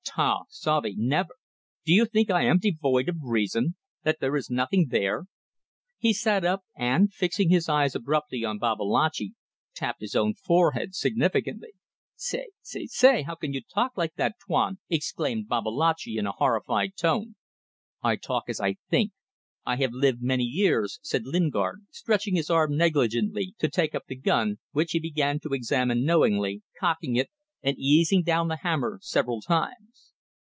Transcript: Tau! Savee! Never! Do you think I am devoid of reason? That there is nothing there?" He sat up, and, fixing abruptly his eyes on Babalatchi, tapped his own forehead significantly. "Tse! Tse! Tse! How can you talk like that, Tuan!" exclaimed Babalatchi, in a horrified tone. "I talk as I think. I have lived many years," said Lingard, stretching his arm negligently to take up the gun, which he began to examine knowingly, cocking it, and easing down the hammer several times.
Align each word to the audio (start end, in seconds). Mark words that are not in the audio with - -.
Tau! 0.03 0.45
Savee! 0.49 0.95
Never! 0.97 1.35
Do 1.85 1.93
you 1.93 2.03
think 2.05 2.29
I 2.31 2.43
am 2.43 2.57
devoid 2.59 3.07
of 3.07 3.15
reason? 3.21 3.75
That 4.03 4.19
there 4.19 4.35
is 4.35 4.49
nothing 4.49 4.87
there?" 4.89 5.27
He 5.99 6.11
sat 6.11 6.43
up, 6.43 6.65
and, 6.75 7.13
fixing 7.13 7.45
abruptly 7.53 8.35
his 8.35 8.43
eyes 8.43 8.49
on 8.49 8.59
Babalatchi, 8.59 9.35
tapped 9.73 10.01
his 10.01 10.13
own 10.15 10.33
forehead 10.33 10.95
significantly. 10.95 11.73
"Tse! 12.17 12.47
Tse! 12.61 12.87
Tse! 12.87 13.21
How 13.21 13.35
can 13.35 13.53
you 13.53 13.61
talk 13.73 13.95
like 13.95 14.15
that, 14.15 14.35
Tuan!" 14.45 14.79
exclaimed 14.89 15.47
Babalatchi, 15.47 16.17
in 16.17 16.25
a 16.27 16.33
horrified 16.33 16.97
tone. 16.97 17.35
"I 18.01 18.17
talk 18.17 18.45
as 18.49 18.59
I 18.59 18.75
think. 18.89 19.11
I 19.65 19.77
have 19.77 19.93
lived 19.93 20.21
many 20.21 20.43
years," 20.43 20.99
said 21.03 21.25
Lingard, 21.25 21.85
stretching 21.91 22.35
his 22.35 22.49
arm 22.49 22.75
negligently 22.75 23.53
to 23.59 23.69
take 23.69 23.95
up 23.95 24.07
the 24.07 24.17
gun, 24.17 24.57
which 24.73 24.91
he 24.91 24.99
began 24.99 25.39
to 25.41 25.53
examine 25.53 26.03
knowingly, 26.03 26.63
cocking 26.81 27.15
it, 27.15 27.29
and 27.63 27.77
easing 27.77 28.23
down 28.23 28.47
the 28.47 28.57
hammer 28.63 28.97
several 29.03 29.39
times. 29.39 30.07